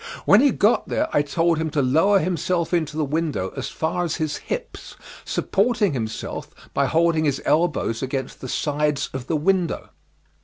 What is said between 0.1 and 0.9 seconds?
When he got